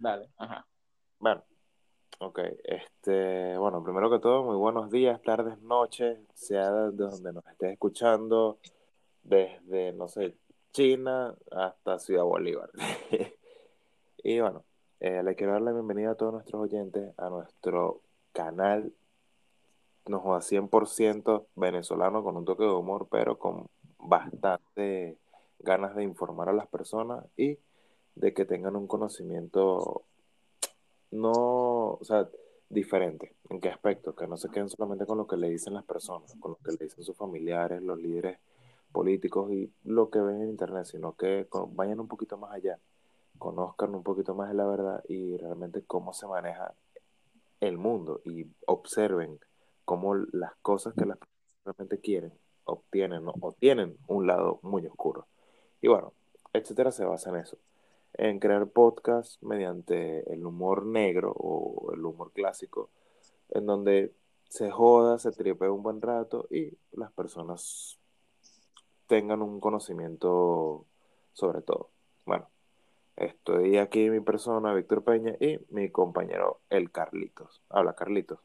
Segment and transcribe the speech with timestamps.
[0.00, 0.66] Dale, ajá.
[1.18, 1.42] Bueno,
[2.20, 2.40] ok.
[2.62, 7.72] Este, bueno, primero que todo, muy buenos días, tardes, noches, sea de donde nos estés
[7.72, 8.58] escuchando,
[9.22, 10.36] desde, no sé,
[10.72, 12.70] China hasta Ciudad Bolívar.
[14.22, 14.64] y bueno,
[15.00, 18.02] eh, le quiero dar la bienvenida a todos nuestros oyentes a nuestro
[18.32, 18.92] canal,
[20.06, 23.66] nos a 100% venezolano con un toque de humor, pero con
[23.98, 25.18] bastante
[25.58, 27.58] ganas de informar a las personas y
[28.18, 30.02] de que tengan un conocimiento
[31.10, 31.32] no,
[31.94, 32.28] o sea,
[32.68, 33.34] diferente.
[33.48, 34.14] ¿En qué aspecto?
[34.14, 36.72] Que no se queden solamente con lo que le dicen las personas, con lo que
[36.72, 38.38] le dicen sus familiares, los líderes
[38.92, 42.78] políticos y lo que ven en internet, sino que vayan un poquito más allá,
[43.38, 46.74] conozcan un poquito más de la verdad y realmente cómo se maneja
[47.60, 49.38] el mundo y observen
[49.84, 52.32] cómo las cosas que las personas realmente quieren
[52.64, 55.26] obtienen o tienen un lado muy oscuro.
[55.80, 56.12] Y bueno,
[56.52, 57.56] etcétera se basa en eso
[58.14, 62.90] en crear podcasts mediante el humor negro o el humor clásico,
[63.50, 64.12] en donde
[64.48, 67.98] se joda, se tripe un buen rato y las personas
[69.06, 70.86] tengan un conocimiento
[71.32, 71.90] sobre todo.
[72.24, 72.48] Bueno,
[73.16, 77.62] estoy aquí mi persona, Víctor Peña, y mi compañero, el Carlitos.
[77.68, 78.40] Habla, Carlitos.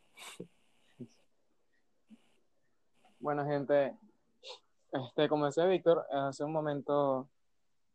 [3.19, 3.97] Bueno, gente,
[4.91, 7.29] este, como decía Víctor, hace un momento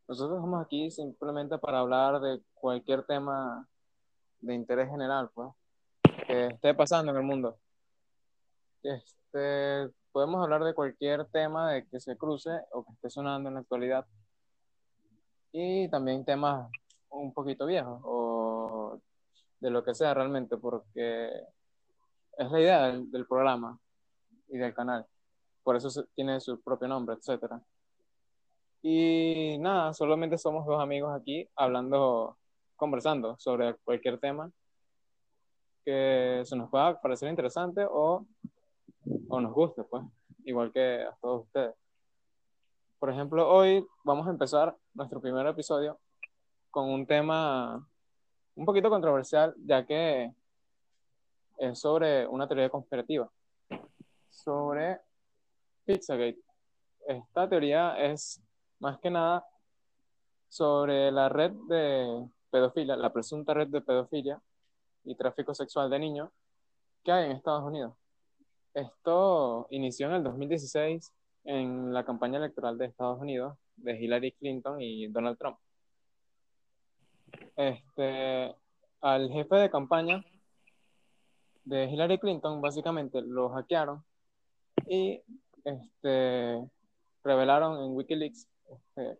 [0.09, 3.69] nosotros estamos aquí simplemente para hablar de cualquier tema
[4.41, 5.51] de interés general, pues,
[6.25, 7.59] que esté pasando en el mundo.
[8.81, 13.53] Este, podemos hablar de cualquier tema de que se cruce o que esté sonando en
[13.53, 14.07] la actualidad.
[15.51, 16.71] Y también temas
[17.09, 18.99] un poquito viejos o
[19.59, 21.29] de lo que sea realmente, porque
[22.35, 23.77] es la idea del, del programa
[24.47, 25.05] y del canal.
[25.61, 27.61] Por eso tiene su propio nombre, etcétera.
[28.81, 32.37] Y nada, solamente somos dos amigos aquí hablando,
[32.75, 34.51] conversando sobre cualquier tema
[35.83, 38.25] que se nos pueda parecer interesante o,
[39.27, 40.03] o nos guste, pues,
[40.45, 41.75] igual que a todos ustedes.
[42.99, 45.99] Por ejemplo, hoy vamos a empezar nuestro primer episodio
[46.69, 47.87] con un tema
[48.55, 50.33] un poquito controversial, ya que
[51.57, 53.29] es sobre una teoría conspirativa,
[54.29, 54.99] sobre
[55.85, 56.41] Pizzagate.
[57.07, 58.41] Esta teoría es
[58.79, 59.45] más que nada
[60.47, 64.41] sobre la red de pedofilia, la presunta red de pedofilia
[65.03, 66.29] y tráfico sexual de niños
[67.03, 67.93] que hay en Estados Unidos.
[68.73, 71.13] Esto inició en el 2016
[71.45, 75.57] en la campaña electoral de Estados Unidos de Hillary Clinton y Donald Trump.
[77.55, 78.55] Este,
[79.01, 80.23] al jefe de campaña
[81.65, 84.03] de Hillary Clinton básicamente lo hackearon
[84.87, 85.21] y
[85.63, 86.67] este,
[87.23, 89.19] revelaron en Wikileaks este,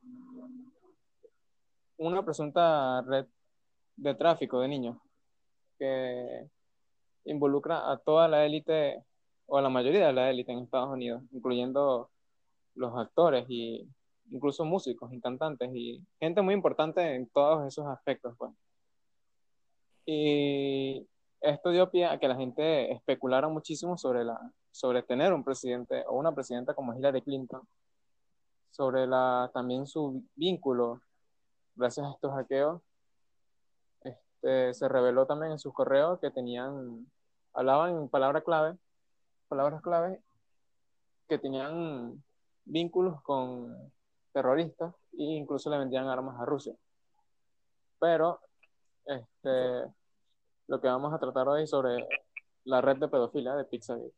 [1.98, 3.26] una presunta red
[3.96, 4.98] de tráfico de niños
[5.78, 6.48] que
[7.26, 9.04] involucra a toda la élite
[9.46, 12.10] o a la mayoría de la élite en Estados Unidos, incluyendo
[12.76, 13.88] los actores y
[14.32, 18.36] incluso músicos y cantantes y gente muy importante en todos esos aspectos.
[18.38, 18.52] Pues.
[20.06, 21.08] Y
[21.42, 24.40] esto dio pie a que la gente especulara muchísimo sobre, la,
[24.72, 27.62] sobre tener un presidente o una presidenta como Hillary Clinton
[28.72, 31.02] sobre la, también su vínculo,
[31.76, 32.82] gracias a estos hackeos,
[34.04, 37.06] este, se reveló también en sus correos que tenían,
[37.54, 38.78] hablaban palabras clave,
[39.48, 40.22] palabras clave,
[41.28, 42.24] que tenían
[42.66, 43.92] vínculos con
[44.32, 46.76] terroristas e incluso le vendían armas a Rusia.
[48.00, 48.40] Pero
[49.06, 49.92] este,
[50.68, 52.08] lo que vamos a tratar hoy sobre
[52.66, 54.12] la red de pedofilia de Pixabay.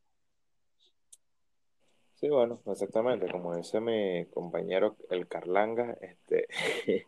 [2.22, 6.46] Sí, bueno, exactamente, como dice mi compañero el Carlanga, este,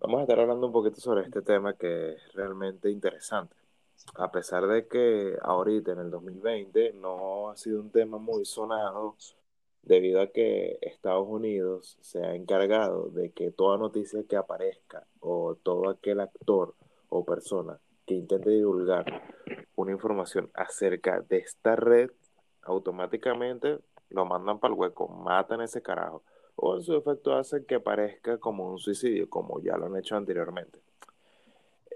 [0.00, 3.56] vamos a estar hablando un poquito sobre este tema que es realmente interesante.
[4.16, 9.16] A pesar de que ahorita en el 2020 no ha sido un tema muy sonado,
[9.82, 15.54] debido a que Estados Unidos se ha encargado de que toda noticia que aparezca o
[15.54, 16.74] todo aquel actor
[17.08, 19.06] o persona que intente divulgar
[19.74, 22.10] una información acerca de esta red,
[22.60, 23.78] automáticamente
[24.14, 26.22] lo mandan para el hueco, matan ese carajo.
[26.56, 30.16] O en su efecto hacen que parezca como un suicidio, como ya lo han hecho
[30.16, 30.80] anteriormente.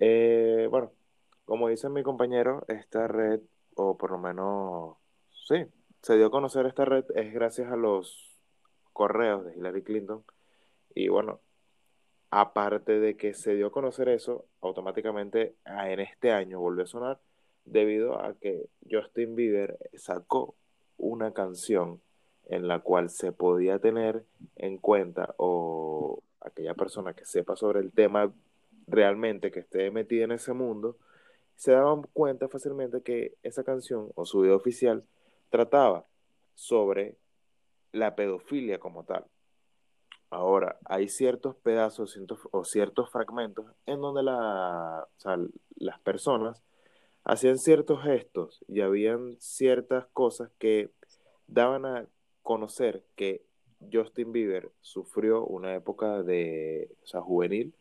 [0.00, 0.92] Eh, bueno,
[1.44, 3.40] como dice mi compañero, esta red,
[3.76, 4.96] o por lo menos,
[5.46, 5.66] sí,
[6.02, 8.38] se dio a conocer esta red es gracias a los
[8.92, 10.24] correos de Hillary Clinton.
[10.94, 11.40] Y bueno,
[12.30, 16.86] aparte de que se dio a conocer eso, automáticamente ah, en este año volvió a
[16.86, 17.20] sonar
[17.64, 20.56] debido a que Justin Bieber sacó
[20.96, 22.00] una canción
[22.48, 24.24] en la cual se podía tener
[24.56, 28.32] en cuenta o aquella persona que sepa sobre el tema
[28.86, 30.96] realmente que esté metida en ese mundo,
[31.56, 35.04] se daban cuenta fácilmente que esa canción o su video oficial
[35.50, 36.06] trataba
[36.54, 37.16] sobre
[37.92, 39.24] la pedofilia como tal.
[40.30, 42.18] Ahora, hay ciertos pedazos
[42.50, 45.06] o ciertos fragmentos en donde la,
[45.76, 46.62] las personas
[47.24, 50.90] hacían ciertos gestos y habían ciertas cosas que
[51.46, 52.06] daban a
[52.42, 53.42] conocer que
[53.92, 57.74] Justin Bieber sufrió una época de, o sea, juvenil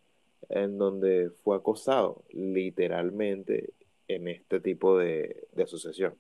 [0.50, 3.74] en donde fue acosado literalmente
[4.07, 6.15] en este tipo de, de asociación.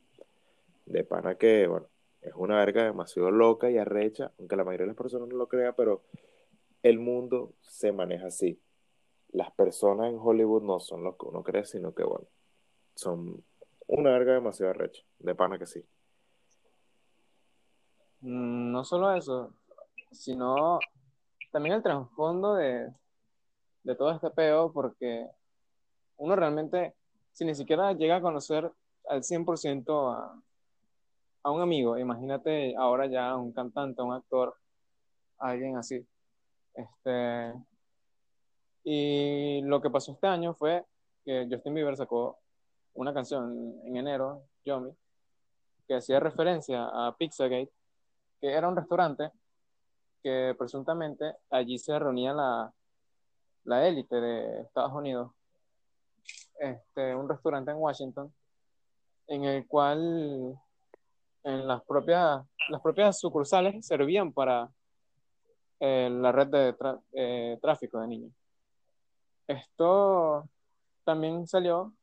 [0.85, 1.87] De pana que, bueno,
[2.21, 5.47] es una verga demasiado loca y arrecha, aunque la mayoría de las personas no lo
[5.47, 6.01] crea, pero
[6.83, 8.59] el mundo se maneja así.
[9.31, 12.25] Las personas en Hollywood no son lo que uno cree, sino que, bueno,
[12.95, 13.43] son
[13.87, 15.83] una verga demasiado arrecha, de pana que sí.
[18.21, 19.53] Mm, no solo eso,
[20.11, 20.79] sino
[21.51, 22.91] también el trasfondo de,
[23.83, 25.27] de todo este peo, porque
[26.17, 26.95] uno realmente,
[27.31, 28.71] si ni siquiera llega a conocer
[29.09, 30.41] al 100% a,
[31.43, 34.55] a un amigo, imagínate ahora ya un cantante, un actor,
[35.37, 36.05] alguien así.
[36.73, 37.53] Este,
[38.83, 40.85] y lo que pasó este año fue
[41.25, 42.37] que Justin Bieber sacó
[42.93, 44.91] una canción en enero, Yomi,
[45.87, 47.71] que hacía referencia a Pizzagate,
[48.39, 49.31] que era un restaurante
[50.23, 52.73] que presuntamente allí se reunía la,
[53.63, 55.31] la élite de Estados Unidos.
[56.59, 58.33] Este, un restaurante en Washington,
[59.27, 60.59] en el cual
[61.43, 64.69] en las propias, las propias sucursales servían para
[65.79, 66.75] eh, la red de
[67.13, 68.33] eh, tráfico de niños.
[69.47, 70.49] Esto
[71.03, 71.93] también salió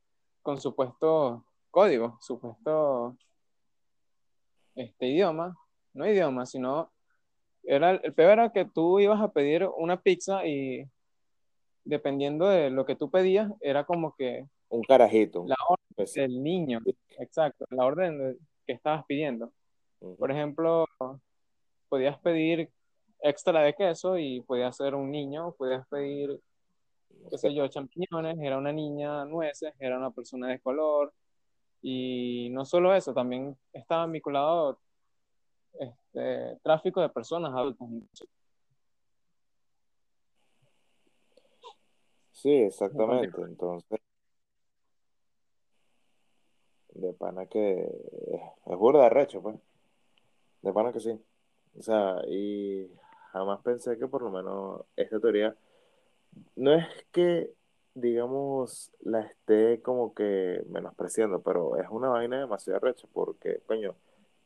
[0.43, 3.17] con supuesto código, supuesto
[4.75, 5.57] este idioma,
[5.95, 6.93] no idioma, sino
[7.63, 10.87] era el peor era que tú ibas a pedir una pizza y
[11.85, 15.45] dependiendo de lo que tú pedías, era como que un carajito.
[15.47, 16.81] La orden pues del niño,
[17.19, 19.53] exacto, la orden que estabas pidiendo.
[20.19, 20.87] Por ejemplo,
[21.89, 22.71] podías pedir
[23.21, 26.41] extra de queso y podías ser un niño, podías pedir,
[27.31, 31.13] qué sé yo, champiñones, era una niña, nueces, era una persona de color.
[31.81, 34.79] Y no solo eso, también estaba vinculado
[35.79, 37.89] este, tráfico de personas adultas.
[42.33, 43.41] Sí, exactamente.
[43.41, 44.01] Entonces,
[46.95, 47.91] de pana que
[48.67, 49.57] es burda recho, pues.
[50.63, 51.19] De pana que sí.
[51.79, 52.91] O sea, y
[53.33, 55.57] jamás pensé que por lo menos esta teoría
[56.57, 57.53] no es que,
[57.95, 63.95] digamos, la esté como que menospreciando, pero es una vaina demasiado recha porque, coño,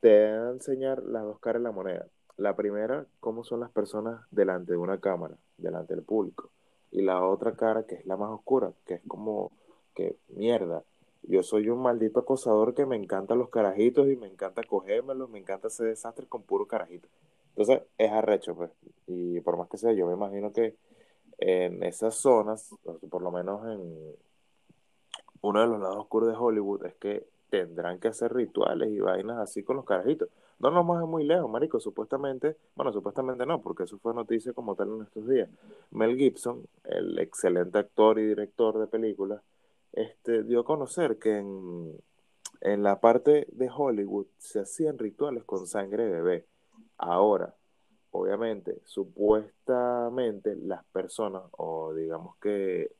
[0.00, 2.06] te va a enseñar las dos caras de la moneda.
[2.36, 6.50] La primera, cómo son las personas delante de una cámara, delante del público.
[6.90, 9.52] Y la otra cara, que es la más oscura, que es como
[9.94, 10.84] que mierda
[11.22, 15.38] yo soy un maldito acosador que me encantan los carajitos y me encanta cogérmelos, me
[15.38, 17.08] encanta hacer desastre con puro carajito.
[17.50, 18.70] Entonces, es arrecho, pues.
[19.06, 20.76] Y por más que sea, yo me imagino que
[21.38, 22.74] en esas zonas,
[23.10, 24.16] por lo menos en
[25.40, 29.38] uno de los lados oscuros de Hollywood, es que tendrán que hacer rituales y vainas
[29.38, 30.28] así con los carajitos.
[30.58, 31.80] No nos vamos muy lejos, marico.
[31.80, 35.48] Supuestamente, bueno, supuestamente no, porque eso fue noticia como tal en estos días.
[35.90, 39.40] Mel Gibson, el excelente actor y director de películas,
[39.92, 41.96] este, dio a conocer que en,
[42.60, 46.46] en la parte de Hollywood se hacían rituales con sangre de bebé.
[46.96, 47.54] Ahora,
[48.10, 52.90] obviamente, supuestamente las personas, o digamos que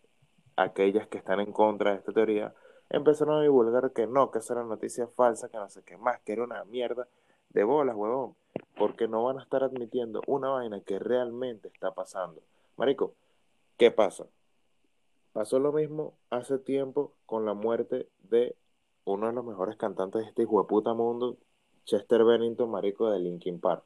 [0.57, 2.55] aquellas que están en contra de esta teoría,
[2.91, 6.21] empezaron a divulgar que no, que esa era noticia falsa, que no sé qué más,
[6.21, 7.09] que era una mierda
[7.51, 8.37] de bolas, huevón,
[8.77, 12.43] porque no van a estar admitiendo una vaina que realmente está pasando.
[12.77, 13.15] Marico,
[13.77, 14.27] ¿qué pasa?
[15.33, 18.57] Pasó lo mismo hace tiempo con la muerte de
[19.05, 21.39] uno de los mejores cantantes de este hijo de puta mundo,
[21.85, 23.85] Chester Bennington, marico de Linkin Park.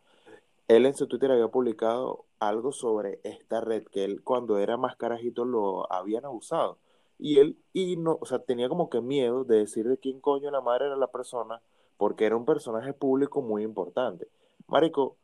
[0.66, 4.96] Él en su Twitter había publicado algo sobre esta red, que él cuando era más
[4.96, 6.78] carajito lo habían abusado.
[7.24, 10.50] Y él, y no, o sea, tenía como que miedo de decir de quién coño
[10.50, 11.62] la madre era la persona,
[11.96, 14.26] porque era un personaje público muy importante.
[14.66, 15.16] Marico,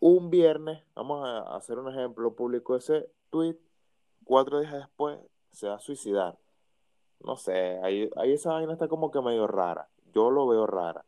[0.00, 3.58] un viernes, vamos a hacer un ejemplo, público ese tweet
[4.24, 5.18] cuatro días después
[5.52, 6.38] se va a suicidar.
[7.20, 9.90] No sé, ahí, ahí esa vaina está como que medio rara.
[10.14, 11.04] Yo lo veo rara.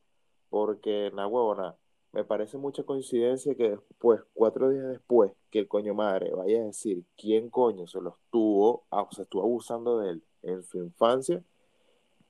[0.51, 1.75] Porque, na huevona,
[2.17, 6.65] me parece mucha coincidencia que después, cuatro días después, que el coño madre vaya a
[6.65, 10.79] decir quién coño se lo estuvo, ah, o sea, estuvo abusando de él en su
[10.79, 11.45] infancia,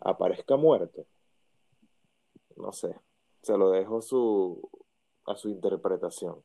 [0.01, 1.07] aparezca muerto.
[2.57, 2.99] No sé,
[3.43, 4.69] se lo dejo su,
[5.25, 6.43] a su interpretación.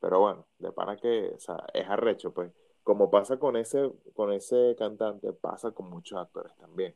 [0.00, 2.52] Pero bueno, de pana que, o sea, es arrecho, pues
[2.84, 6.94] como pasa con ese, con ese cantante, pasa con muchos actores también.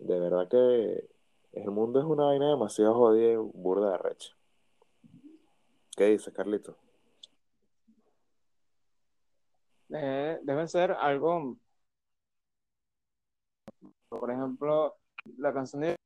[0.00, 1.08] De verdad que
[1.52, 4.38] el mundo es una vaina demasiado jodida y burda de recha.
[5.98, 6.76] ¿Qué dices, Carlito?
[9.88, 11.56] Eh, debe ser algo,
[14.08, 14.94] por ejemplo,
[15.38, 15.96] la canción de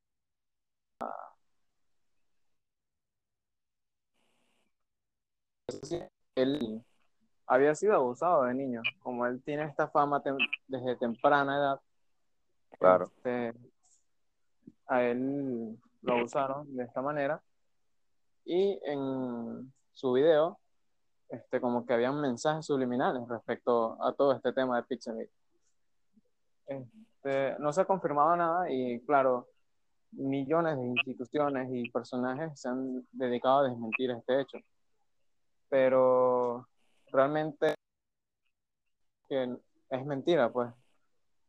[6.37, 6.83] él
[7.45, 10.23] había sido abusado de niño, como él tiene esta fama
[10.67, 11.81] desde temprana edad.
[12.79, 13.05] Claro.
[13.05, 13.53] Este,
[14.87, 17.43] a él lo abusaron de esta manera
[18.43, 20.59] y en su video
[21.29, 25.31] este, como que habían mensajes subliminales respecto a todo este tema de Pixelate.
[26.67, 29.47] Este, no se ha confirmado nada y claro,
[30.11, 34.59] millones de instituciones y personajes se han dedicado a desmentir este hecho.
[35.69, 36.67] Pero
[37.11, 37.73] realmente
[39.27, 39.57] que
[39.89, 40.71] es mentira, pues,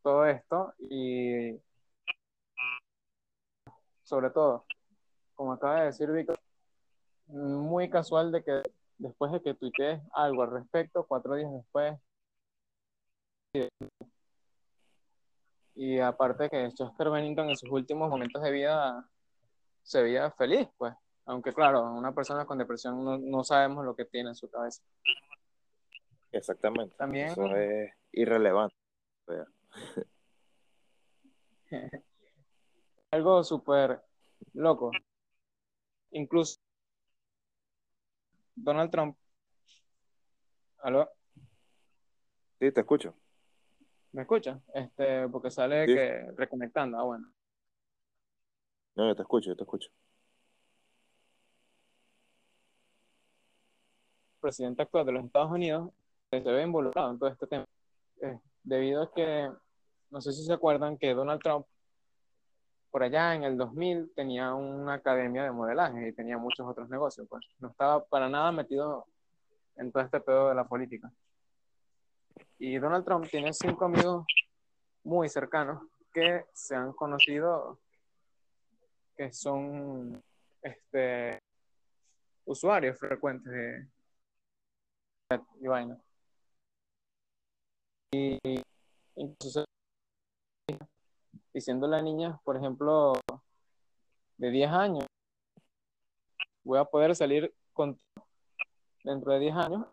[0.01, 1.59] todo esto y
[4.03, 4.65] sobre todo,
[5.35, 6.39] como acaba de decir Víctor,
[7.27, 8.61] muy casual de que
[8.97, 11.99] después de que tuitees algo al respecto, cuatro días después.
[15.75, 19.09] Y aparte que Chester Bennington en sus últimos momentos de vida
[19.83, 20.93] se veía feliz, pues.
[21.25, 24.81] Aunque claro, una persona con depresión no, no sabemos lo que tiene en su cabeza.
[26.31, 26.95] Exactamente.
[26.97, 27.29] También...
[27.29, 28.75] Eso es irrelevante.
[33.11, 34.01] Algo súper
[34.53, 34.91] loco.
[36.11, 36.59] Incluso
[38.55, 39.17] Donald Trump.
[40.79, 41.09] ¿Aló?
[42.59, 43.13] Sí, te escucho.
[44.11, 44.59] ¿Me escucha?
[44.73, 46.97] Este, porque sale que reconectando.
[46.97, 47.31] Ah, bueno.
[48.95, 49.89] No, yo te escucho, yo te escucho.
[54.45, 55.89] presidente actual de los Estados Unidos
[56.29, 57.65] se ve involucrado en todo este tema.
[58.21, 59.49] Eh, debido a que,
[60.11, 61.65] no sé si se acuerdan que Donald Trump
[62.95, 67.27] por allá en el 2000 tenía una academia de modelaje y tenía muchos otros negocios,
[67.29, 69.05] pues no estaba para nada metido
[69.75, 71.11] en todo este pedo de la política.
[72.57, 74.25] Y Donald Trump tiene cinco amigos
[75.03, 75.83] muy cercanos
[76.13, 77.81] que se han conocido,
[79.17, 80.23] que son
[80.61, 81.37] este,
[82.45, 83.89] usuarios frecuentes de
[85.59, 85.97] y vaina.
[88.13, 88.39] Y
[91.55, 93.13] incluso diciendo a niña, por ejemplo,
[94.37, 95.05] de 10 años,
[96.63, 97.97] voy a poder salir con
[99.03, 99.85] dentro de 10 años.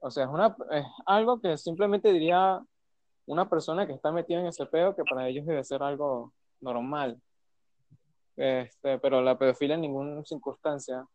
[0.00, 2.60] O sea, es, una, es algo que simplemente diría
[3.26, 7.20] una persona que está metida en ese pedo que para ellos debe ser algo normal.
[8.36, 11.06] Este, pero la pedofilia en ninguna circunstancia.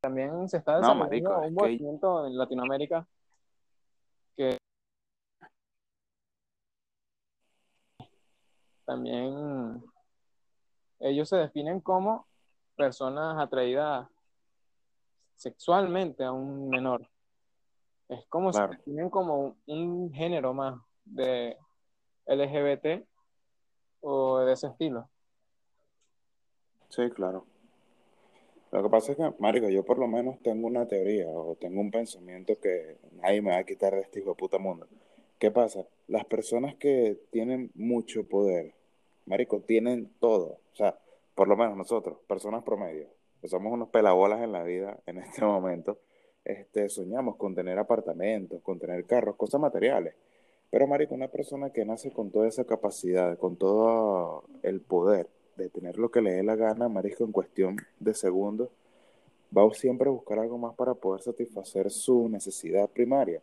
[0.00, 3.06] También se está desarrollando un movimiento en Latinoamérica
[4.36, 4.56] que
[8.92, 9.82] también
[11.00, 12.26] ellos se definen como
[12.76, 14.06] personas atraídas
[15.34, 17.08] sexualmente a un menor.
[18.10, 21.56] Es como se definen como un, género más de
[22.26, 23.06] LGBT
[24.02, 25.08] o de ese estilo.
[26.90, 27.46] Sí, claro.
[28.72, 31.80] Lo que pasa es que, Marico, yo por lo menos tengo una teoría o tengo
[31.80, 34.86] un pensamiento que nadie me va a quitar de este hijo de puta mundo.
[35.42, 35.84] ¿Qué pasa?
[36.06, 38.74] Las personas que tienen mucho poder,
[39.26, 40.58] Marico, tienen todo.
[40.72, 40.98] O sea,
[41.34, 43.08] por lo menos nosotros, personas promedio,
[43.40, 45.98] que somos unos pelabolas en la vida en este momento,
[46.44, 50.14] este, soñamos con tener apartamentos, con tener carros, cosas materiales.
[50.70, 55.68] Pero, Marico, una persona que nace con toda esa capacidad, con todo el poder de
[55.68, 58.70] tener lo que le dé la gana, Marico, en cuestión de segundos,
[59.56, 63.42] va siempre a buscar algo más para poder satisfacer su necesidad primaria,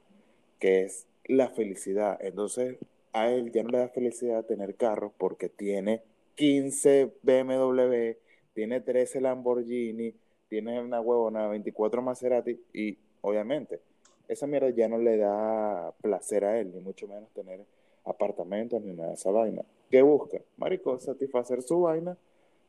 [0.60, 2.18] que es la felicidad.
[2.22, 2.78] Entonces,
[3.14, 6.02] a él ya no le da felicidad tener carros porque tiene
[6.36, 8.18] 15 BMW,
[8.54, 10.14] tiene 13 Lamborghini,
[10.48, 13.80] tiene una huevona 24 Maserati y obviamente
[14.28, 17.66] esa mierda ya no le da placer a él, ni mucho menos tener
[18.06, 19.64] apartamentos ni nada de esa vaina.
[19.90, 20.40] ¿Qué busca?
[20.58, 22.16] Marico, satisfacer su vaina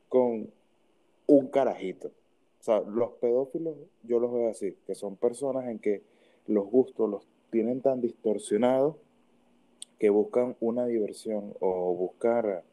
[0.09, 0.51] con
[1.27, 2.09] un carajito.
[2.09, 6.03] O sea, los pedófilos yo los veo así, que son personas en que
[6.47, 8.97] los gustos los tienen tan distorsionados
[10.01, 12.65] que buscan una diversión o buscar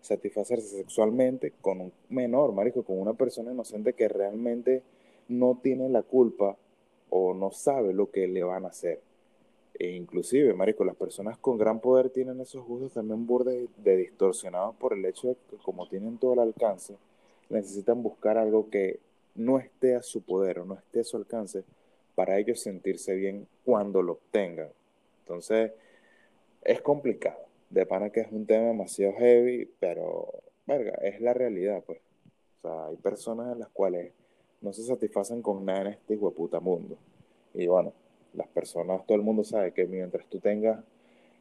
[0.00, 4.82] satisfacerse sexualmente con un menor, marico, con una persona inocente que realmente
[5.28, 6.56] no tiene la culpa
[7.10, 9.00] o no sabe lo que le van a hacer.
[9.78, 14.74] E inclusive, marico, las personas con gran poder tienen esos gustos también burdes de distorsionados
[14.76, 16.96] por el hecho de que como tienen todo el alcance,
[17.50, 18.98] necesitan buscar algo que
[19.34, 21.64] no esté a su poder o no esté a su alcance
[22.14, 24.68] para ellos sentirse bien cuando lo obtengan.
[25.20, 25.72] Entonces,
[26.64, 27.38] es complicado.
[27.70, 30.30] De pana que es un tema demasiado heavy, pero,
[30.66, 32.00] verga, es la realidad, pues.
[32.58, 34.12] O sea, hay personas en las cuales
[34.60, 36.96] no se satisfacen con nada en este hijo de puta mundo.
[37.54, 37.92] Y bueno,
[38.34, 40.84] las personas, todo el mundo sabe que mientras tú tengas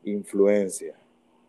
[0.03, 0.95] influencia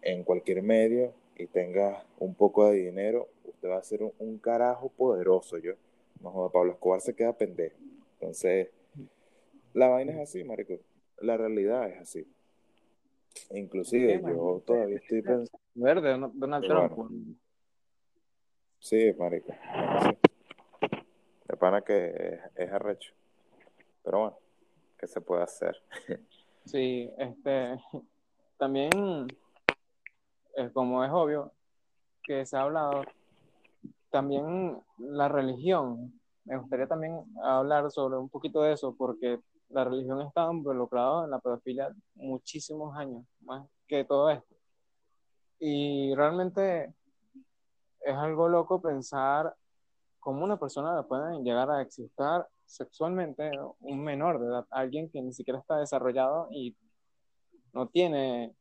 [0.03, 4.91] en cualquier medio y tengas un poco de dinero, usted va a ser un, carajo
[4.91, 5.59] poderoso.
[5.59, 5.73] Yo,
[6.21, 7.77] no joda, Pablo Escobar se queda pendejo.
[8.15, 8.69] Entonces,
[9.73, 10.75] la vaina es así, marico.
[11.19, 12.27] La realidad es así.
[13.51, 15.59] Inclusive yo todavía estoy pensando...
[15.75, 17.39] Verde, Donald Trump.
[18.79, 19.53] Sí, marico.
[21.49, 23.15] De pana que es, arrecho.
[24.03, 24.39] Pero bueno,
[24.99, 25.77] ¿qué se puede hacer?
[26.65, 27.79] sí, este...
[28.59, 29.27] También,
[30.57, 31.53] eh, como es obvio,
[32.23, 33.03] que se ha hablado,
[34.11, 36.21] también la religión.
[36.45, 39.41] Me gustaría también hablar sobre un poquito de eso, porque
[39.73, 44.55] la religión está involucrada en la pedofilia muchísimos años, más que todo esto.
[45.59, 46.93] Y realmente
[48.01, 49.55] es algo loco pensar
[50.21, 52.11] cómo una persona puede llegar a existir
[52.65, 53.51] sexualmente
[53.81, 56.77] un menor de edad, alguien que ni siquiera está desarrollado y
[57.73, 58.55] no tiene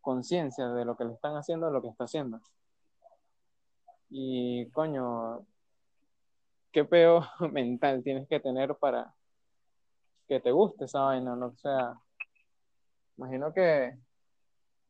[0.00, 2.40] conciencia de lo que le están haciendo, de lo que está haciendo.
[4.10, 5.46] Y coño,
[6.70, 9.14] qué peor mental tienes que tener para
[10.32, 11.48] que te guste esa vaina, ¿no?
[11.48, 11.94] O sea,
[13.18, 13.94] imagino que,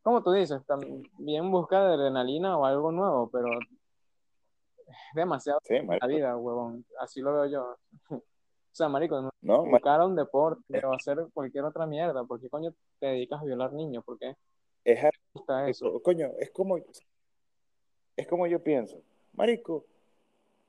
[0.03, 6.37] como tú dices, también busca de adrenalina o algo nuevo, pero es demasiado la vida,
[6.37, 6.85] huevón.
[7.01, 7.77] Así lo veo yo.
[8.11, 8.23] o
[8.71, 12.23] sea, marico, no, buscar a un deporte o hacer cualquier otra mierda.
[12.23, 14.05] ¿Por qué coño te dedicas a violar niños?
[14.05, 14.37] ¿Por qué?
[14.85, 15.05] Es,
[15.67, 16.01] eso.
[16.03, 16.77] Coño, es como,
[18.17, 19.03] es como yo pienso.
[19.33, 19.87] Marico,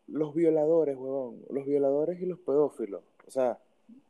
[0.07, 3.03] los violadores, huevón, los violadores y los pedófilos.
[3.27, 3.59] O sea,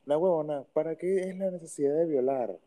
[0.06, 2.58] la huevona, ¿para qué es la necesidad de violar?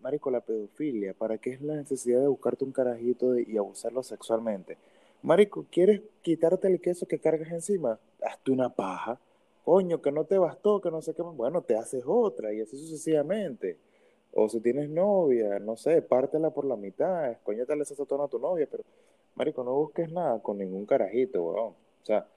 [0.00, 4.78] marico, la pedofilia, ¿para qué es la necesidad de buscarte un carajito y abusarlo sexualmente?
[5.22, 7.98] Marico, ¿quieres quitarte el queso que cargas encima?
[8.22, 9.18] Hazte una paja.
[9.64, 11.34] Coño, que no te bastó, que no sé qué más.
[11.36, 13.78] Bueno, te haces otra y así sucesivamente.
[14.32, 18.38] O si tienes novia, no sé, pártela por la mitad, escoñétale esa tono a tu
[18.38, 18.84] novia, pero,
[19.34, 21.74] marico, no busques nada con ningún carajito, weón.
[22.02, 22.28] O sea,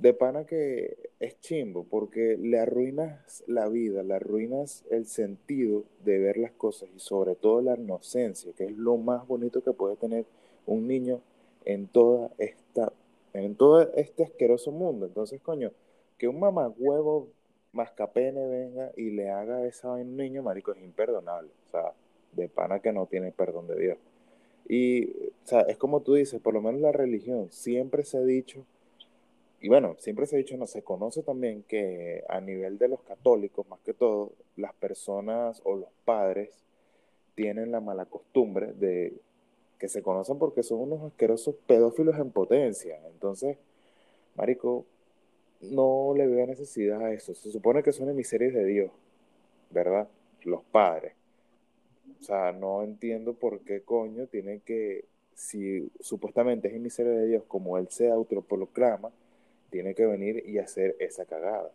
[0.00, 6.18] de pana que es chimbo, porque le arruinas la vida, le arruinas el sentido de
[6.18, 9.96] ver las cosas y sobre todo la inocencia, que es lo más bonito que puede
[9.96, 10.24] tener
[10.66, 11.20] un niño
[11.64, 12.92] en toda esta,
[13.32, 15.06] en todo este asqueroso mundo.
[15.06, 15.72] Entonces, coño,
[16.16, 17.28] que un mamagüevo
[17.72, 21.50] mascapene venga y le haga esa a un niño, marico, es imperdonable.
[21.68, 21.92] O sea,
[22.32, 23.98] de pana que no tiene perdón de Dios.
[24.68, 28.22] Y, o sea, es como tú dices, por lo menos la religión siempre se ha
[28.22, 28.64] dicho
[29.60, 33.02] y bueno, siempre se ha dicho, no, se conoce también que a nivel de los
[33.02, 36.50] católicos, más que todo, las personas o los padres
[37.34, 39.14] tienen la mala costumbre de
[39.78, 43.00] que se conocen porque son unos asquerosos pedófilos en potencia.
[43.06, 43.56] Entonces,
[44.36, 44.84] Marico,
[45.60, 47.34] no le veo necesidad a eso.
[47.34, 48.90] Se supone que son emisarios de Dios,
[49.70, 50.08] ¿verdad?
[50.44, 51.14] Los padres.
[52.20, 57.44] O sea, no entiendo por qué coño tienen que, si supuestamente es emisario de Dios,
[57.46, 59.10] como él se autoproclama,
[59.70, 61.70] tiene que venir y hacer esa cagada.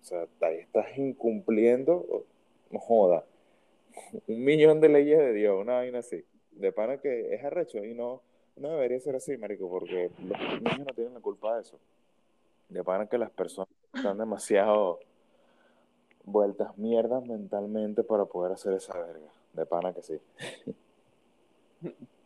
[0.00, 2.24] O sea, ahí estás incumpliendo,
[2.70, 3.24] no joda,
[4.26, 6.24] un millón de leyes de Dios, una vaina así.
[6.52, 8.22] De pana que es arrecho y no,
[8.56, 11.78] no debería ser así, marico, porque los niños no tienen la culpa de eso.
[12.68, 15.00] De pana que las personas están demasiado
[16.24, 19.30] vueltas mierdas mentalmente para poder hacer esa verga.
[19.52, 20.20] De pana que sí.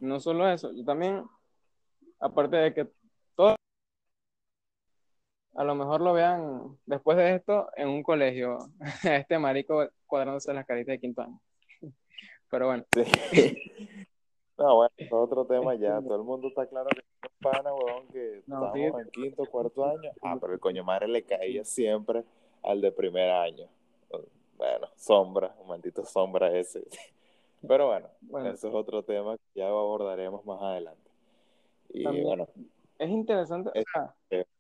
[0.01, 1.25] No solo eso, yo también,
[2.19, 2.89] aparte de que
[5.61, 8.71] a lo mejor lo vean después de esto en un colegio,
[9.05, 11.39] este marico cuadrándose las caritas de quinto año.
[12.51, 12.85] Pero bueno.
[14.57, 16.03] No, bueno, es otro tema ya.
[16.03, 20.11] Todo el mundo está claro que es pana, weón, que estamos en quinto, cuarto año.
[20.21, 22.25] Ah, pero el coño madre le caía siempre
[22.63, 23.67] al de primer año.
[24.59, 26.87] Bueno, sombra, un maldito sombra ese.
[27.67, 31.11] Pero bueno, bueno, eso es otro tema que ya abordaremos más adelante.
[31.89, 32.47] Y bueno,
[33.01, 33.71] es interesante,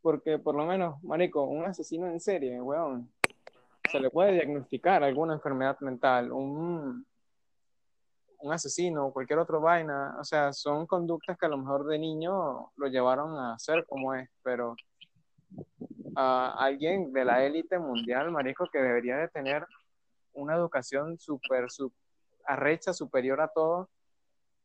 [0.00, 3.12] porque por lo menos, marico, un asesino en serie, weón,
[3.90, 7.06] se le puede diagnosticar alguna enfermedad mental, un,
[8.38, 11.98] un asesino o cualquier otra vaina, o sea, son conductas que a lo mejor de
[11.98, 14.74] niño lo llevaron a hacer como es, pero
[16.16, 19.66] a alguien de la élite mundial, marico, que debería de tener
[20.32, 21.66] una educación súper,
[22.46, 23.90] arrecha, superior a todo,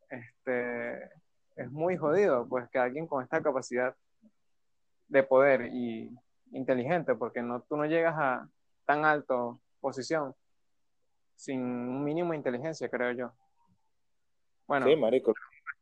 [0.10, 1.10] este,
[1.56, 3.96] es muy jodido, pues que alguien con esta capacidad
[5.08, 6.12] de poder y
[6.52, 8.50] inteligente, porque no, tú no llegas a
[8.86, 10.36] tan alto posición
[11.36, 13.32] sin un mínimo de inteligencia, creo yo.
[14.68, 15.34] Bueno, sí, marico.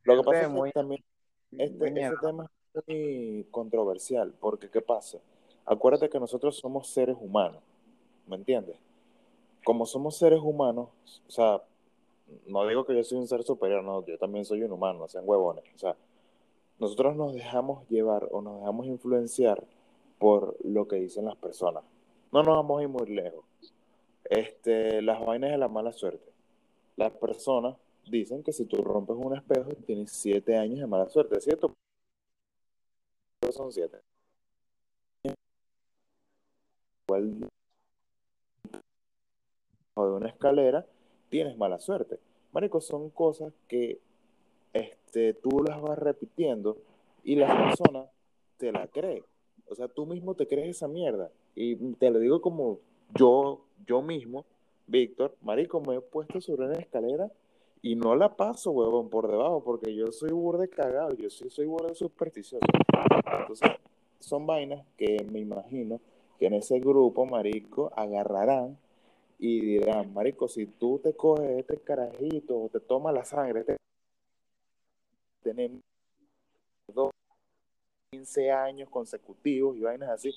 [0.03, 1.03] Lo que pasa es que también
[1.51, 5.19] este, este tema es muy controversial, porque ¿qué pasa?
[5.65, 7.61] Acuérdate que nosotros somos seres humanos,
[8.27, 8.77] ¿me entiendes?
[9.63, 10.89] Como somos seres humanos,
[11.27, 11.61] o sea,
[12.47, 15.07] no digo que yo soy un ser superior, no, yo también soy un humano, no
[15.07, 15.63] sean huevones.
[15.75, 15.95] O sea,
[16.79, 19.63] nosotros nos dejamos llevar o nos dejamos influenciar
[20.19, 21.83] por lo que dicen las personas.
[22.31, 23.45] No nos vamos a ir muy lejos.
[24.25, 26.31] Este, las vainas de la mala suerte.
[26.95, 27.75] Las personas
[28.09, 31.73] dicen que si tú rompes un espejo tienes siete años de mala suerte, ¿cierto?
[33.51, 33.99] Son siete.
[37.07, 37.39] Igual
[39.95, 40.85] de una escalera
[41.33, 42.19] tienes mala suerte.
[42.51, 43.97] Marico, son cosas que
[44.71, 46.77] este, tú las vas repitiendo
[47.23, 48.05] y la persona
[48.57, 49.23] te la cree.
[49.67, 51.31] O sea, tú mismo te crees esa mierda.
[51.55, 52.77] Y te lo digo como
[53.15, 54.45] yo, yo mismo,
[54.85, 57.31] Víctor, Marico, me he puesto sobre una escalera
[57.81, 61.65] y no la paso, huevón, por debajo, porque yo soy burde cagado, yo sí soy
[61.65, 62.63] burde supersticioso.
[63.39, 63.71] Entonces,
[64.19, 65.99] son vainas que me imagino
[66.37, 68.77] que en ese grupo, Marico, agarrarán
[69.45, 73.75] y dirán, marico, si tú te coges este carajito o te tomas la sangre, este,
[75.41, 75.81] tenemos
[76.87, 77.11] dos,
[78.11, 80.33] 15 años consecutivos y vainas así,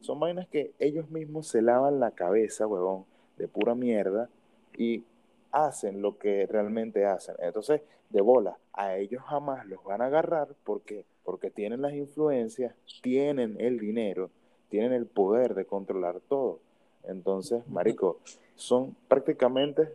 [0.00, 3.04] son vainas que ellos mismos se lavan la cabeza, huevón,
[3.36, 4.30] de pura mierda
[4.74, 5.04] y
[5.52, 7.34] hacen lo que realmente hacen.
[7.40, 12.74] Entonces, de bola, a ellos jamás los van a agarrar porque porque tienen las influencias,
[13.02, 14.30] tienen el dinero,
[14.70, 16.60] tienen el poder de controlar todo.
[17.06, 18.20] Entonces, marico,
[18.54, 19.92] son prácticamente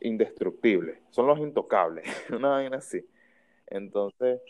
[0.00, 3.04] indestructibles, son los intocables, una vaina así.
[3.66, 4.40] Entonces,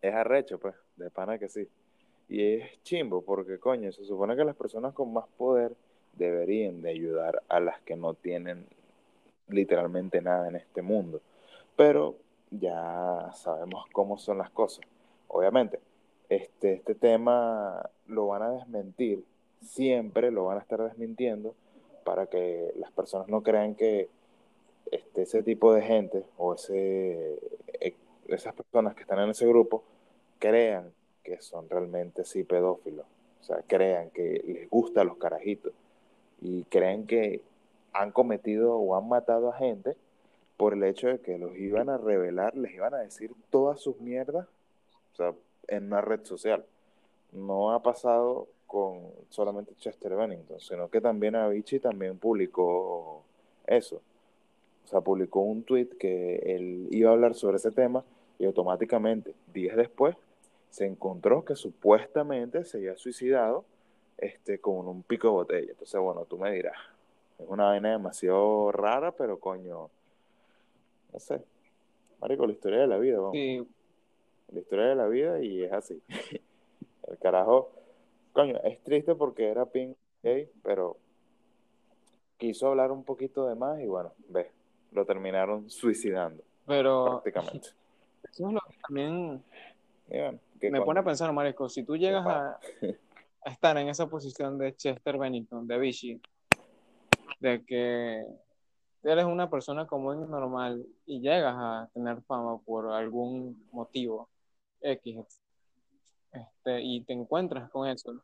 [0.00, 1.66] es arrecho, pues, de pana que sí.
[2.28, 5.74] Y es chimbo, porque coño, se supone que las personas con más poder
[6.14, 8.66] deberían de ayudar a las que no tienen
[9.48, 11.20] literalmente nada en este mundo.
[11.76, 12.16] Pero
[12.50, 14.84] ya sabemos cómo son las cosas.
[15.28, 15.80] Obviamente,
[16.28, 19.24] este, este tema lo van a desmentir,
[19.62, 21.54] siempre lo van a estar desmintiendo,
[22.04, 24.08] para que las personas no crean que
[24.90, 27.38] este, ese tipo de gente o ese,
[27.80, 27.94] e,
[28.28, 29.84] esas personas que están en ese grupo
[30.38, 30.92] crean
[31.22, 33.06] que son realmente sí pedófilos.
[33.40, 35.72] O sea, crean que les gustan los carajitos
[36.40, 37.42] y creen que
[37.92, 39.96] han cometido o han matado a gente
[40.56, 43.98] por el hecho de que los iban a revelar, les iban a decir todas sus
[44.00, 44.46] mierdas,
[45.12, 45.34] o sea,
[45.68, 46.64] en una red social.
[47.32, 53.24] No ha pasado con solamente Chester Bennington, sino que también Avicii también publicó
[53.66, 54.00] eso.
[54.84, 58.04] O sea, publicó un tweet que él iba a hablar sobre ese tema
[58.38, 60.14] y automáticamente, días después,
[60.70, 63.64] se encontró que supuestamente se había suicidado
[64.18, 65.70] este, con un pico de botella.
[65.72, 66.76] Entonces, bueno, tú me dirás,
[67.40, 69.90] es una vaina demasiado rara, pero coño,
[71.12, 71.42] no sé.
[72.20, 73.32] Marico, la historia de la vida, vamos.
[73.32, 73.66] Sí.
[74.52, 76.00] La historia de la vida y es así.
[77.08, 77.72] El carajo
[78.32, 80.96] Coño, es triste porque era Pink gay, pero
[82.36, 84.50] quiso hablar un poquito de más y bueno, ve,
[84.92, 86.42] lo terminaron suicidando.
[86.66, 87.68] Pero prácticamente.
[88.30, 89.42] Eso es lo que también
[90.70, 92.58] me pone a pensar, Marisco, si tú llegas a,
[93.44, 96.20] estar en esa posición de Chester Bennington, de Vichy,
[97.38, 98.24] de que
[99.02, 104.28] eres una persona común y normal y llegas a tener fama por algún motivo
[104.82, 105.39] X,
[106.32, 108.22] este, y te encuentras con eso,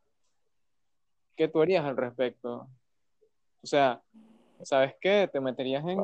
[1.36, 2.68] ¿qué tú harías al respecto?
[3.62, 4.02] O sea,
[4.62, 5.28] ¿sabes qué?
[5.32, 6.00] Te meterías en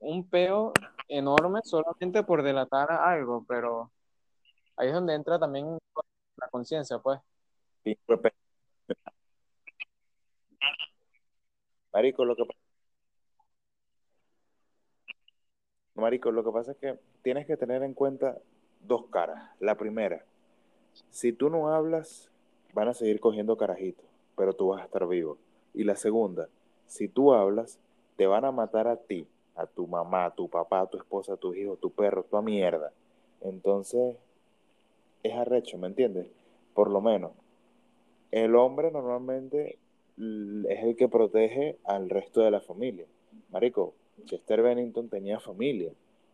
[0.00, 0.72] un peo
[1.08, 3.90] enorme solamente por delatar algo, pero
[4.76, 5.78] ahí es donde entra también
[6.36, 7.20] la conciencia, pues.
[11.92, 12.44] Marico, lo que
[15.94, 18.36] Marico, lo que pasa es que tienes que tener en cuenta
[18.80, 19.50] dos caras.
[19.60, 20.24] La primera,
[21.10, 22.30] si tú no hablas,
[22.74, 24.04] van a seguir cogiendo carajitos,
[24.36, 25.38] pero tú vas a estar vivo.
[25.74, 26.48] Y la segunda,
[26.86, 27.78] si tú hablas,
[28.16, 31.34] te van a matar a ti, a tu mamá, a tu papá, a tu esposa,
[31.34, 32.92] a tu hijo, a tu perro, tu mierda.
[33.42, 34.16] Entonces,
[35.22, 36.26] es arrecho, ¿me entiendes?
[36.74, 37.32] Por lo menos,
[38.30, 39.78] el hombre normalmente
[40.18, 43.06] es el que protege al resto de la familia.
[43.50, 45.92] Marico, Chester Bennington tenía familia.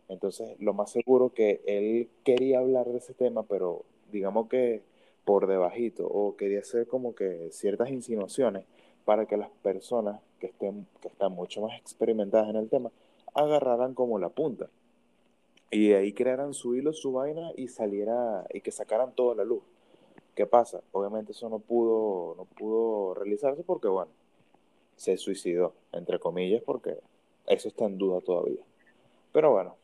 [0.09, 4.81] Entonces, lo más seguro que él quería hablar de ese tema, pero digamos que
[5.25, 8.65] por debajito, o quería hacer como que ciertas insinuaciones
[9.05, 12.91] para que las personas que estén, que están mucho más experimentadas en el tema,
[13.33, 14.69] agarraran como la punta.
[15.71, 19.63] Y ahí crearan su hilo, su vaina y saliera, y que sacaran toda la luz.
[20.35, 20.81] ¿Qué pasa?
[20.91, 24.11] Obviamente eso no pudo, no pudo realizarse porque, bueno,
[24.95, 26.97] se suicidó, entre comillas, porque
[27.47, 28.61] eso está en duda todavía.
[29.31, 29.75] Pero bueno,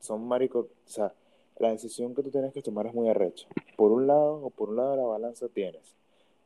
[0.00, 1.12] son maricos, o sea,
[1.60, 3.46] la decisión que tú tienes que tomar es muy arrecha.
[3.76, 5.94] Por un lado, o por un lado de la balanza tienes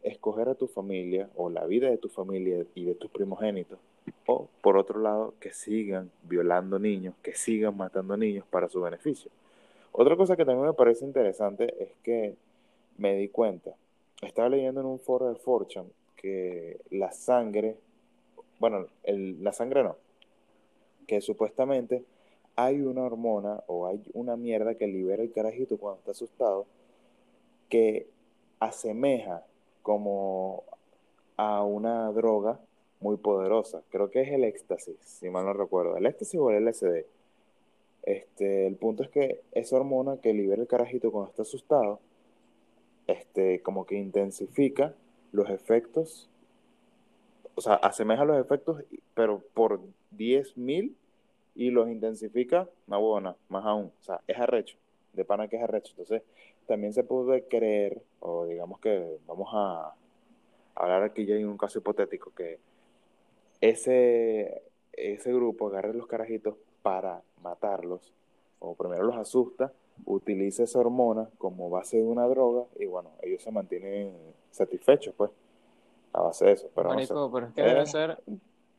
[0.03, 3.79] escoger a tu familia o la vida de tu familia y de tus primogénitos,
[4.27, 9.31] o por otro lado, que sigan violando niños, que sigan matando niños para su beneficio.
[9.93, 12.35] Otra cosa que también me parece interesante es que
[12.99, 13.75] me di cuenta,
[14.21, 17.77] estaba leyendo en un foro de Fortune que la sangre,
[18.59, 19.97] bueno, la sangre no,
[21.07, 22.05] que supuestamente
[22.57, 26.67] hay una hormona o hay una mierda que libera el carajito cuando está asustado
[27.69, 28.07] que
[28.61, 29.45] asemeja
[29.83, 30.65] como
[31.37, 32.61] a una droga
[33.01, 33.83] muy poderosa.
[33.91, 35.97] Creo que es el éxtasis, si mal no recuerdo.
[35.97, 37.05] El éxtasis o el LSD.
[38.03, 42.01] Este, el punto es que esa hormona que libera el carajito cuando está asustado,
[43.07, 44.95] este, como que intensifica
[45.33, 46.29] los efectos,
[47.55, 48.83] o sea, asemeja los efectos,
[49.15, 49.81] pero por
[50.17, 50.95] 10.000
[51.55, 53.93] y los intensifica más buena, más aún.
[54.01, 54.77] O sea, es arrecho,
[55.13, 55.93] de pana que es arrecho.
[55.93, 56.23] Entonces,
[56.67, 59.95] también se puede creer, o digamos que vamos a
[60.75, 62.59] hablar aquí ya en un caso hipotético, que
[63.61, 64.63] ese,
[64.93, 68.13] ese grupo agarre los carajitos para matarlos,
[68.59, 69.73] o primero los asusta,
[70.07, 74.13] utiliza esa hormona como base de una droga y bueno, ellos se mantienen
[74.51, 75.31] satisfechos, pues,
[76.13, 76.71] a base de eso.
[76.75, 76.91] Pero,
[77.33, 78.19] pero es que debe ser.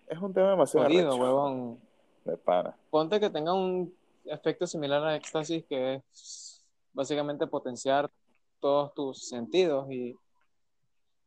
[0.07, 0.87] Es un tema demasiado.
[0.87, 1.79] Jodido, huevón.
[2.25, 2.75] De pana.
[2.89, 8.11] Ponte que tenga un efecto similar a éxtasis, que es básicamente potenciar
[8.59, 10.15] todos tus sentidos y.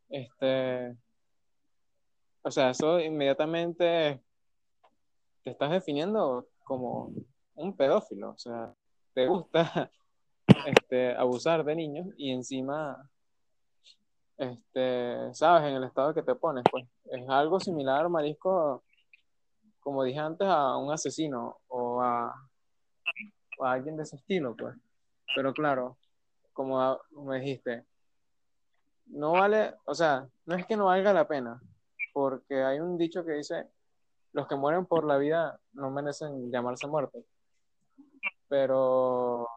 [0.08, 0.96] Este.
[2.42, 4.20] O sea, eso inmediatamente
[5.44, 7.12] te estás definiendo como
[7.54, 8.30] un pedófilo.
[8.30, 8.74] O sea,
[9.14, 9.90] te gusta
[10.66, 13.08] este, abusar de niños y encima,
[14.36, 18.82] este, sabes, en el estado que te pones, pues es algo similar, Marisco,
[19.88, 22.30] como dije antes, a un asesino o a,
[23.60, 24.76] alguien de ese estilo, pues.
[25.34, 25.96] Pero claro,
[26.52, 27.86] como me dijiste,
[29.06, 31.58] no vale, o sea, no es que no valga la pena,
[32.12, 33.66] porque hay un dicho que dice,
[34.32, 37.24] los que mueren por la vida no merecen llamarse muertos
[38.46, 39.48] pero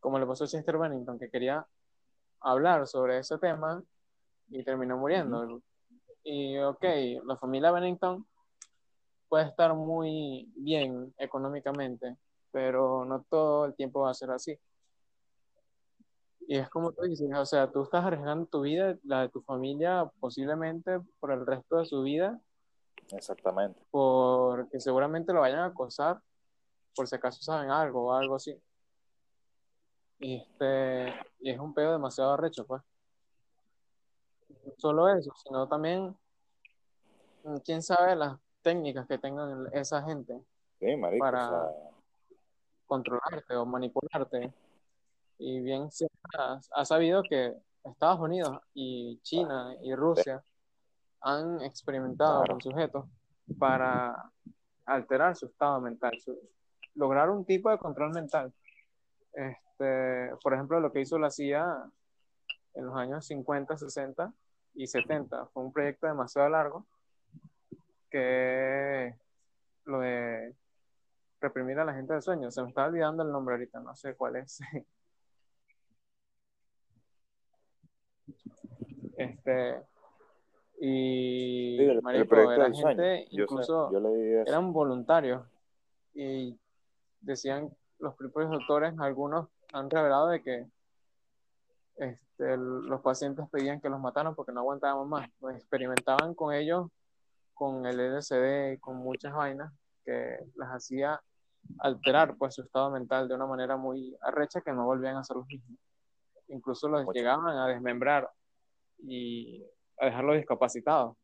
[0.00, 1.66] como le pasó a Chester Bennington, que quería
[2.40, 3.82] hablar sobre ese tema
[4.48, 5.60] y terminó muriendo.
[6.22, 6.84] Y ok,
[7.26, 8.26] la familia Bennington
[9.34, 12.16] puede estar muy bien económicamente,
[12.52, 14.56] pero no todo el tiempo va a ser así.
[16.46, 19.42] Y es como tú dices, o sea, tú estás arriesgando tu vida, la de tu
[19.42, 22.40] familia, posiblemente por el resto de su vida.
[23.10, 23.80] Exactamente.
[23.90, 26.20] Porque seguramente lo vayan a acosar
[26.94, 28.56] por si acaso saben algo o algo así.
[30.20, 32.82] Y, este, y es un pedo demasiado arrecho, pues.
[34.64, 36.16] No solo eso, sino también,
[37.42, 40.42] mm, quién sabe las técnicas que tengan esa gente
[41.20, 41.68] para
[42.86, 44.52] controlarte o manipularte.
[45.38, 46.06] Y bien se
[46.38, 50.42] ha, sabido que Estados Unidos y China y Rusia
[51.20, 53.04] han experimentado con sujetos
[53.58, 54.30] para
[54.86, 56.38] alterar su estado mental, su,
[56.94, 58.52] lograr un tipo de control mental.
[59.32, 61.90] Este, por ejemplo, lo que hizo la CIA
[62.74, 64.32] en los años 50, 60
[64.74, 66.86] y 70 fue un proyecto demasiado largo
[68.14, 69.12] que
[69.86, 70.54] lo de
[71.40, 72.48] reprimir a la gente de sueño.
[72.52, 74.60] Se me está olvidando el nombre ahorita, no sé cuál es.
[79.16, 79.80] Este,
[80.80, 83.92] y el, era gente, incluso
[84.44, 85.46] eran voluntarios
[86.14, 86.58] y
[87.20, 90.66] decían los propios doctores, algunos han revelado de que
[91.94, 95.30] este, los pacientes pedían que los mataran porque no aguantaban más.
[95.38, 96.90] Pues experimentaban con ellos,
[97.54, 99.72] con el LSD, con muchas vainas
[100.04, 101.20] que las hacía
[101.78, 105.36] alterar pues su estado mental de una manera muy arrecha que no volvían a ser
[105.36, 105.78] los mismos.
[106.48, 108.28] Incluso los llegaban a desmembrar
[108.98, 109.64] y
[109.98, 111.16] a dejarlos discapacitados.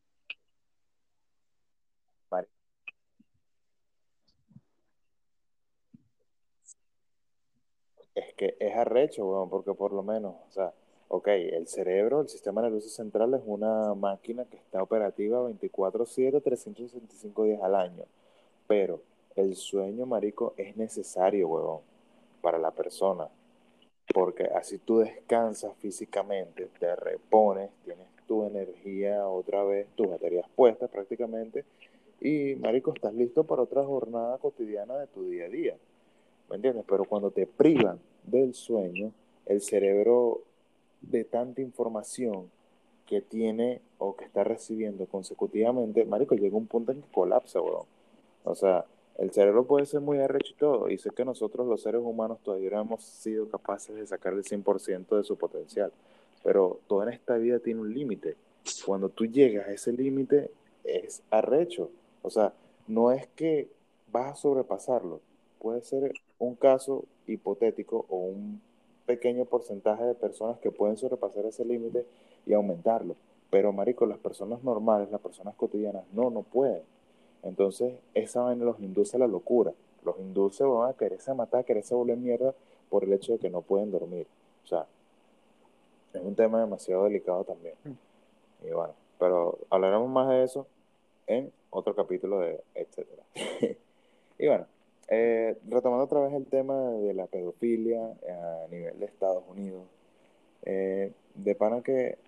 [8.15, 10.75] Es que es arrecho, weón, porque por lo menos, o sea,
[11.13, 17.45] ok, el cerebro, el sistema nervioso central es una máquina que está operativa 24/7, 365
[17.45, 18.05] días al año,
[18.69, 19.03] pero
[19.35, 21.81] el sueño, marico, es necesario, weón,
[22.41, 23.29] para la persona,
[24.15, 30.89] porque así tú descansas físicamente, te repones, tienes tu energía otra vez, tus baterías puestas
[30.91, 31.65] prácticamente,
[32.21, 35.77] y, marico, estás listo para otra jornada cotidiana de tu día a día.
[36.49, 36.85] ¿Me entiendes?
[36.89, 39.11] Pero cuando te privan del sueño,
[39.47, 40.43] el cerebro
[41.01, 42.51] de tanta información
[43.07, 47.87] que tiene o que está recibiendo consecutivamente, marico, llega un punto en que colapsa, weón.
[48.45, 48.85] O sea,
[49.19, 52.39] el cerebro puede ser muy arrecho y todo, y sé que nosotros los seres humanos
[52.43, 55.93] todavía no hemos sido capaces de sacar el 100% de su potencial,
[56.43, 58.37] pero toda en esta vida tiene un límite.
[58.87, 60.51] Cuando tú llegas a ese límite,
[60.85, 61.91] es arrecho.
[62.23, 62.55] O sea,
[62.87, 63.69] no es que
[64.11, 65.21] vas a sobrepasarlo.
[65.59, 68.61] Puede ser un caso hipotético o un
[69.11, 72.07] pequeño porcentaje de personas que pueden sobrepasar ese límite
[72.47, 73.17] y aumentarlo.
[73.51, 76.83] Pero, marico, las personas normales, las personas cotidianas, no, no pueden.
[77.43, 79.73] Entonces, esa vaina los induce a la locura.
[80.05, 82.55] Los induce van a quererse matar, a quererse volver mierda
[82.89, 84.29] por el hecho de que no pueden dormir.
[84.65, 84.87] O sea,
[86.13, 87.75] es un tema demasiado delicado también.
[87.83, 88.67] Mm.
[88.69, 90.67] Y bueno, pero hablaremos más de eso
[91.27, 93.25] en otro capítulo de etcétera.
[95.71, 99.85] eh, retomando otra vez el tema de la pedofilia a nivel de Estados Unidos,
[100.63, 102.19] eh, de pana que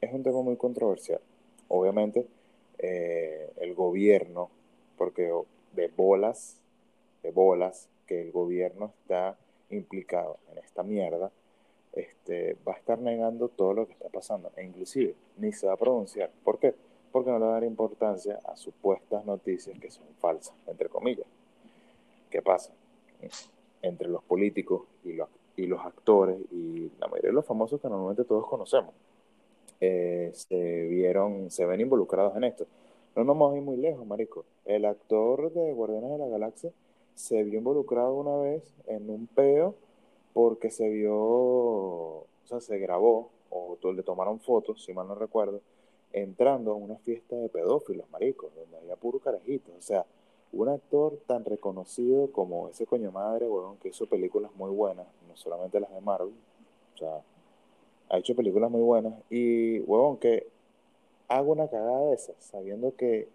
[0.00, 1.20] es un tema muy controversial.
[1.68, 2.26] Obviamente,
[2.78, 4.50] eh, el gobierno,
[4.96, 5.32] porque
[5.72, 6.60] de bolas,
[7.22, 9.36] de bolas, que el gobierno está
[9.70, 11.30] implicado en esta mierda,
[11.92, 15.74] este, va a estar negando todo lo que está pasando, e inclusive ni se va
[15.74, 16.30] a pronunciar.
[16.44, 16.74] ¿Por qué?
[17.10, 21.26] Porque no le va a dar importancia a supuestas noticias que son falsas, entre comillas.
[22.30, 22.72] ¿Qué pasa?
[23.82, 25.12] Entre los políticos y
[25.66, 28.94] los, actores y la mayoría de los famosos que normalmente todos conocemos,
[29.80, 32.66] eh, se vieron, se ven involucrados en esto.
[33.16, 34.44] No nos vamos a ir muy lejos, marico.
[34.64, 36.70] El actor de Guardianes de la Galaxia
[37.14, 39.74] se vio involucrado una vez en un peo
[40.32, 45.60] porque se vio, o sea, se grabó, o le tomaron fotos, si mal no recuerdo,
[46.12, 49.72] entrando a una fiesta de pedófilos, maricos, donde había puro carajito.
[49.78, 50.06] O sea,
[50.52, 55.36] un actor tan reconocido como ese coño madre, huevón, que hizo películas muy buenas, no
[55.36, 56.34] solamente las de Marvel,
[56.94, 57.22] o sea,
[58.10, 60.46] ha hecho películas muy buenas, y huevón, que
[61.28, 63.28] haga una cagada de esas, sabiendo que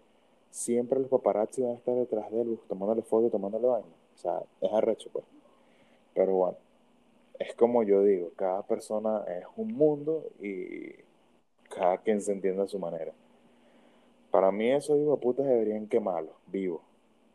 [0.50, 3.86] siempre los paparazzi van a estar detrás de él, tomándole fotos, tomándole baño.
[4.14, 5.24] O sea, es arrecho, pues.
[6.14, 6.56] Pero bueno,
[7.38, 10.94] es como yo digo, cada persona es un mundo y
[11.68, 13.12] cada quien se entiende a su manera.
[14.30, 16.80] Para mí esos hijos de putas deberían quemarlos, vivos,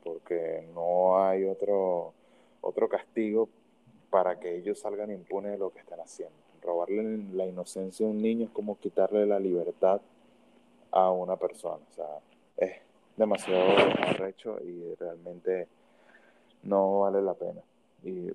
[0.04, 2.14] porque no hay otro,
[2.62, 3.50] otro castigo
[4.10, 6.36] para que ellos salgan impunes de lo que están haciendo.
[6.62, 10.02] Robarle la inocencia a un niño es como quitarle la libertad
[10.92, 11.84] a una persona.
[11.90, 12.20] O sea,
[12.58, 12.74] es
[13.18, 15.68] demasiado arrecho y realmente
[16.64, 17.62] no vale la pena.
[18.04, 18.32] Y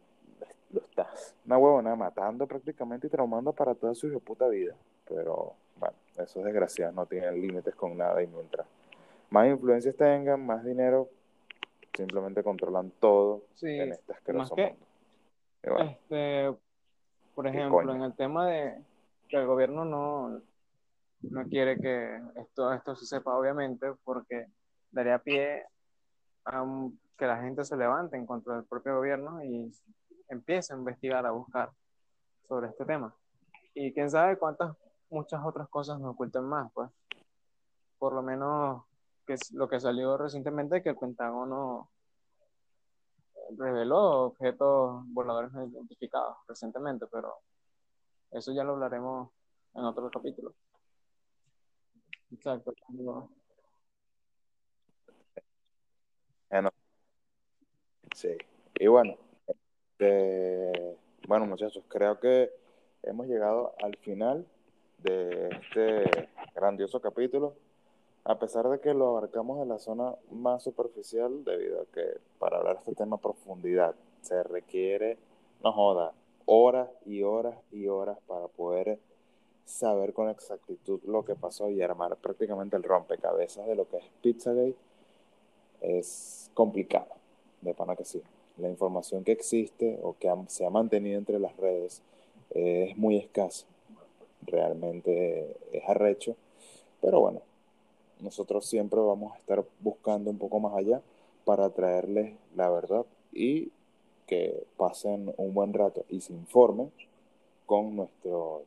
[0.70, 4.74] lo estás, una huevona, matando prácticamente y traumando para toda su puta vida.
[5.08, 8.66] Pero bueno, esos desgraciados no tienen límites con nada y mientras
[9.30, 11.08] más influencias tengan, más dinero,
[11.98, 14.76] simplemente controlan todo en este asqueroso mundo.
[15.80, 16.56] este,
[17.34, 18.82] por ejemplo, en el tema de
[19.28, 20.40] que el gobierno no,
[21.22, 24.46] no quiere que esto, esto se sepa, obviamente, porque
[24.92, 25.66] daría pie
[26.44, 26.64] a
[27.16, 29.70] que la gente se levante en contra del propio gobierno y
[30.28, 31.70] empiece a investigar, a buscar
[32.46, 33.12] sobre este tema.
[33.74, 34.76] Y quién sabe cuántas,
[35.10, 36.88] muchas otras cosas nos oculten más, pues.
[37.98, 38.84] Por lo menos,
[39.28, 41.90] que es lo que salió recientemente, que el Pentágono
[43.58, 47.34] reveló objetos voladores no identificados recientemente, pero
[48.30, 49.30] eso ya lo hablaremos
[49.74, 50.54] en otro capítulo.
[52.32, 52.74] Exacto.
[58.14, 58.34] Sí.
[58.80, 59.14] Y bueno,
[59.46, 60.96] este,
[61.28, 62.50] bueno, muchachos, creo que
[63.02, 64.46] hemos llegado al final
[64.98, 67.54] de este grandioso capítulo,
[68.28, 72.04] a pesar de que lo abarcamos en la zona más superficial, debido a que
[72.38, 75.18] para hablar este tema profundidad se requiere,
[75.64, 76.12] no joda,
[76.46, 79.00] horas y horas y horas para poder
[79.64, 84.04] saber con exactitud lo que pasó y armar prácticamente el rompecabezas de lo que es
[84.22, 84.76] Pizzagate
[85.80, 87.08] es complicado,
[87.62, 88.22] de pana que sí
[88.58, 92.02] la información que existe o que se ha mantenido entre las redes
[92.50, 93.66] es muy escasa.
[94.42, 96.36] Realmente es arrecho.
[97.00, 97.40] Pero bueno,
[98.20, 101.00] nosotros siempre vamos a estar buscando un poco más allá
[101.44, 103.70] para traerles la verdad y
[104.26, 106.90] que pasen un buen rato y se informen
[107.66, 108.62] con nuestros,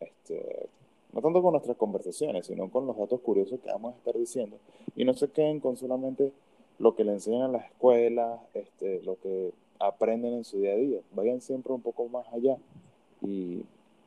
[0.00, 0.68] este,
[1.12, 4.56] no tanto con nuestras conversaciones, sino con los datos curiosos que vamos a estar diciendo
[4.96, 6.32] y no se queden con solamente
[6.78, 10.76] lo que le enseñan en las escuelas, este, lo que aprenden en su día a
[10.76, 11.00] día.
[11.14, 12.56] Vayan siempre un poco más allá
[13.22, 13.64] y,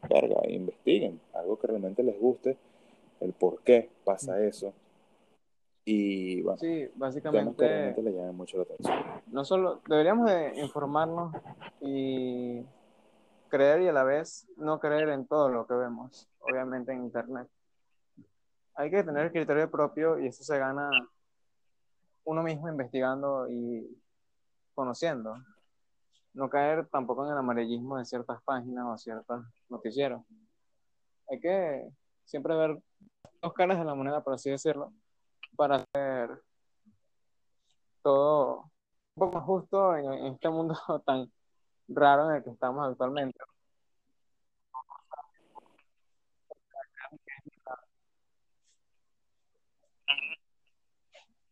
[0.10, 2.58] verga, investiguen algo que realmente les guste,
[3.20, 4.74] el por qué pasa eso.
[5.86, 8.98] Y bueno, sí, básicamente realmente le mucho la atención.
[9.28, 11.34] No solo deberíamos de informarnos
[11.80, 12.66] y
[13.48, 17.48] creer y a la vez no creer en todo lo que vemos, obviamente en Internet.
[18.76, 20.90] Hay que tener criterio propio y eso se gana
[22.26, 23.88] uno mismo investigando y
[24.76, 25.38] conociendo.
[26.34, 30.22] No caer tampoco en el amarillismo de ciertas páginas o ciertos noticieros.
[31.32, 31.90] Hay que
[32.26, 32.78] siempre ver
[33.42, 34.92] dos caras de la moneda, por así decirlo,
[35.56, 36.42] para hacer
[38.02, 38.72] todo
[39.16, 40.76] un poco más justo en, en este mundo
[41.06, 41.32] tan
[41.88, 43.40] raro en el que estamos actualmente.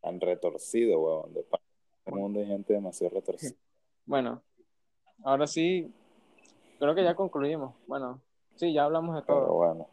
[0.04, 1.34] Han retorcido, huevón.
[1.34, 1.46] De
[2.06, 3.56] el mundo hay gente demasiado retorcida.
[4.08, 4.44] Bueno,
[5.24, 5.92] ahora sí,
[6.78, 7.74] creo que ya concluimos.
[7.88, 8.22] Bueno,
[8.56, 9.54] sí, ya hablamos de Pero todo.
[9.54, 9.88] bueno.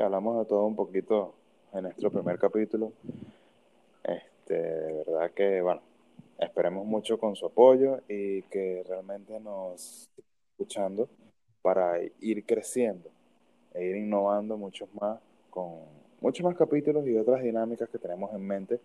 [0.00, 1.34] Hablamos de todo un poquito
[1.72, 2.92] en nuestro primer capítulo.
[4.04, 5.80] Este, de verdad que, bueno,
[6.38, 10.08] esperemos mucho con su apoyo y que realmente nos
[10.52, 11.08] escuchando
[11.62, 13.10] para ir creciendo
[13.74, 15.18] e ir innovando muchos más
[15.50, 15.80] con
[16.20, 18.80] muchos más capítulos y otras dinámicas que tenemos en mente,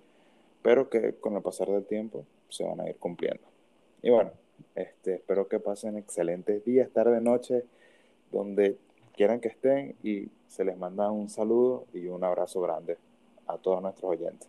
[0.63, 3.43] pero que con el pasar del tiempo se van a ir cumpliendo.
[4.01, 4.31] Y bueno,
[4.73, 7.65] este, espero que pasen excelentes días, tarde, noche,
[8.31, 8.77] donde
[9.13, 12.97] quieran que estén y se les manda un saludo y un abrazo grande
[13.47, 14.41] a todos nuestros oyentes.